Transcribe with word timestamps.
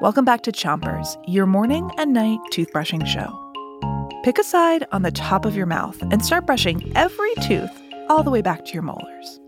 Welcome 0.00 0.24
back 0.24 0.42
to 0.42 0.52
Chompers, 0.52 1.16
your 1.26 1.46
morning 1.46 1.90
and 1.98 2.12
night 2.12 2.38
toothbrushing 2.52 3.06
show. 3.06 3.36
Pick 4.24 4.38
a 4.38 4.44
side 4.44 4.86
on 4.92 5.02
the 5.02 5.10
top 5.10 5.44
of 5.44 5.54
your 5.54 5.66
mouth 5.66 6.00
and 6.10 6.24
start 6.24 6.46
brushing 6.46 6.92
every 6.96 7.34
tooth 7.42 7.70
all 8.08 8.22
the 8.22 8.30
way 8.30 8.42
back 8.42 8.64
to 8.66 8.72
your 8.72 8.82
molars. 8.82 9.40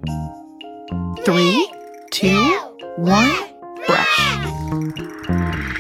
Three, 1.24 1.70
two, 2.10 2.58
one, 2.96 3.34
brush. 3.86 5.71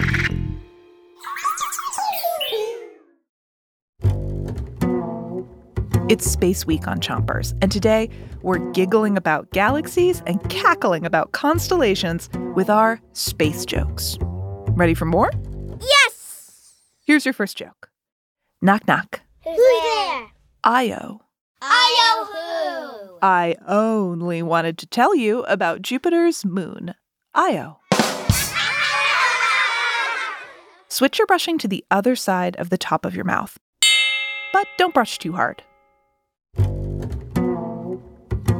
It's 6.12 6.30
Space 6.30 6.66
Week 6.66 6.86
on 6.86 7.00
Chompers, 7.00 7.56
and 7.62 7.72
today 7.72 8.10
we're 8.42 8.58
giggling 8.72 9.16
about 9.16 9.50
galaxies 9.52 10.22
and 10.26 10.46
cackling 10.50 11.06
about 11.06 11.32
constellations 11.32 12.28
with 12.54 12.68
our 12.68 13.00
space 13.14 13.64
jokes. 13.64 14.18
Ready 14.20 14.92
for 14.92 15.06
more? 15.06 15.30
Yes! 15.80 16.74
Here's 17.06 17.24
your 17.24 17.32
first 17.32 17.56
joke 17.56 17.88
Knock, 18.60 18.86
knock. 18.86 19.22
Who's 19.42 19.56
there? 19.56 20.26
Io. 20.64 21.22
Io 21.62 22.24
who? 22.26 23.18
I 23.22 23.56
only 23.66 24.42
wanted 24.42 24.76
to 24.76 24.86
tell 24.86 25.14
you 25.14 25.44
about 25.44 25.80
Jupiter's 25.80 26.44
moon, 26.44 26.92
Io. 27.34 27.78
Switch 30.88 31.18
your 31.18 31.26
brushing 31.26 31.56
to 31.56 31.68
the 31.68 31.82
other 31.90 32.14
side 32.14 32.54
of 32.56 32.68
the 32.68 32.76
top 32.76 33.06
of 33.06 33.14
your 33.14 33.24
mouth. 33.24 33.58
But 34.52 34.66
don't 34.76 34.92
brush 34.92 35.16
too 35.16 35.32
hard. 35.32 35.62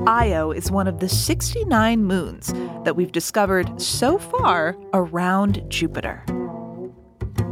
Io 0.07 0.51
is 0.51 0.69
one 0.69 0.89
of 0.89 0.99
the 0.99 1.09
69 1.09 2.05
moons 2.05 2.53
that 2.85 2.97
we've 2.97 3.13
discovered 3.13 3.81
so 3.81 4.19
far 4.19 4.77
around 4.93 5.63
Jupiter. 5.69 6.25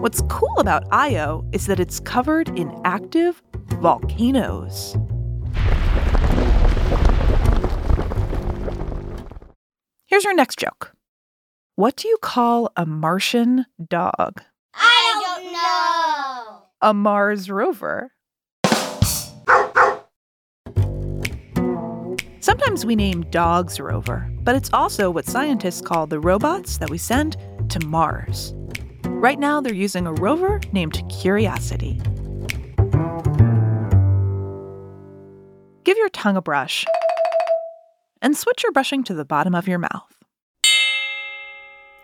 What's 0.00 0.20
cool 0.22 0.58
about 0.58 0.82
Io 0.90 1.44
is 1.52 1.66
that 1.66 1.78
it's 1.78 2.00
covered 2.00 2.48
in 2.58 2.74
active 2.84 3.40
volcanoes. 3.80 4.96
Here's 10.06 10.24
your 10.24 10.34
next 10.34 10.58
joke. 10.58 10.92
What 11.76 11.94
do 11.94 12.08
you 12.08 12.18
call 12.20 12.72
a 12.76 12.84
Martian 12.84 13.66
dog? 13.88 14.42
I 14.74 15.22
don't 15.24 15.52
know. 15.52 16.62
A 16.82 16.92
Mars 16.94 17.48
rover. 17.48 18.10
Sometimes 22.42 22.86
we 22.86 22.96
name 22.96 23.26
dogs 23.30 23.78
rover, 23.78 24.26
but 24.40 24.56
it's 24.56 24.70
also 24.72 25.10
what 25.10 25.26
scientists 25.26 25.82
call 25.82 26.06
the 26.06 26.18
robots 26.18 26.78
that 26.78 26.88
we 26.88 26.96
send 26.96 27.36
to 27.68 27.86
Mars. 27.86 28.54
Right 29.04 29.38
now, 29.38 29.60
they're 29.60 29.74
using 29.74 30.06
a 30.06 30.14
rover 30.14 30.58
named 30.72 31.02
Curiosity. 31.10 32.00
Give 35.84 35.98
your 35.98 36.08
tongue 36.08 36.38
a 36.38 36.42
brush 36.42 36.86
and 38.22 38.34
switch 38.34 38.62
your 38.62 38.72
brushing 38.72 39.04
to 39.04 39.14
the 39.14 39.26
bottom 39.26 39.54
of 39.54 39.68
your 39.68 39.78
mouth. 39.78 40.16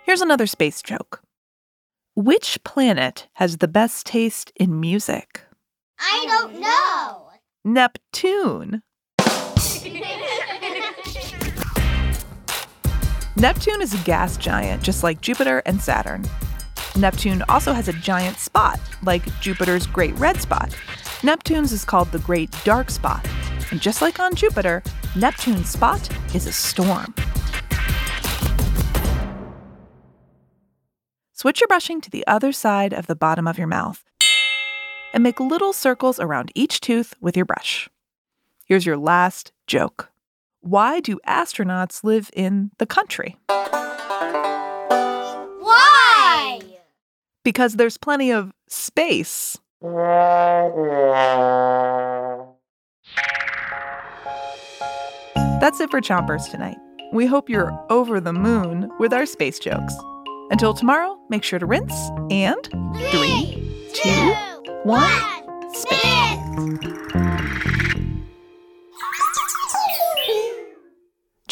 Here's 0.04 0.20
another 0.20 0.46
space 0.46 0.82
joke. 0.82 1.22
Which 2.14 2.62
planet 2.62 3.26
has 3.34 3.56
the 3.56 3.68
best 3.68 4.04
taste 4.04 4.52
in 4.54 4.80
music? 4.80 5.40
I 5.98 6.26
don't 6.28 6.60
know. 6.60 7.30
Neptune. 7.64 8.82
Neptune 13.38 13.82
is 13.82 13.92
a 13.92 14.02
gas 14.04 14.38
giant, 14.38 14.82
just 14.82 15.02
like 15.02 15.20
Jupiter 15.20 15.60
and 15.66 15.78
Saturn. 15.78 16.24
Neptune 16.96 17.42
also 17.50 17.74
has 17.74 17.86
a 17.86 17.92
giant 17.92 18.38
spot, 18.38 18.80
like 19.02 19.24
Jupiter's 19.40 19.86
Great 19.86 20.14
Red 20.14 20.40
Spot. 20.40 20.74
Neptune's 21.22 21.70
is 21.70 21.84
called 21.84 22.10
the 22.12 22.18
Great 22.20 22.50
Dark 22.64 22.88
Spot. 22.90 23.22
And 23.70 23.78
just 23.78 24.00
like 24.00 24.18
on 24.20 24.34
Jupiter, 24.34 24.82
Neptune's 25.16 25.68
spot 25.68 26.08
is 26.34 26.46
a 26.46 26.52
storm. 26.52 27.14
Switch 31.34 31.60
your 31.60 31.68
brushing 31.68 32.00
to 32.00 32.08
the 32.08 32.26
other 32.26 32.52
side 32.52 32.94
of 32.94 33.06
the 33.06 33.14
bottom 33.14 33.46
of 33.46 33.58
your 33.58 33.66
mouth 33.66 34.02
and 35.12 35.22
make 35.22 35.40
little 35.40 35.74
circles 35.74 36.18
around 36.18 36.50
each 36.54 36.80
tooth 36.80 37.12
with 37.20 37.36
your 37.36 37.44
brush. 37.44 37.90
Here's 38.64 38.86
your 38.86 38.96
last 38.96 39.52
joke. 39.66 40.10
Why 40.66 40.98
do 40.98 41.20
astronauts 41.28 42.02
live 42.02 42.28
in 42.32 42.72
the 42.78 42.86
country? 42.86 43.36
Why? 45.60 46.60
Because 47.44 47.74
there's 47.74 47.96
plenty 47.96 48.32
of 48.32 48.52
space. 48.66 49.56
That's 55.60 55.78
it 55.78 55.88
for 55.88 56.00
Chompers 56.00 56.50
tonight. 56.50 56.78
We 57.12 57.26
hope 57.26 57.48
you're 57.48 57.70
over 57.88 58.18
the 58.18 58.32
moon 58.32 58.90
with 58.98 59.12
our 59.12 59.24
space 59.24 59.60
jokes. 59.60 59.94
Until 60.50 60.74
tomorrow, 60.74 61.16
make 61.30 61.44
sure 61.44 61.60
to 61.60 61.66
rinse 61.66 61.94
and 62.28 62.60
three, 63.12 63.88
two, 63.94 64.34
one, 64.82 65.35